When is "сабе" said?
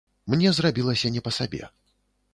1.39-1.63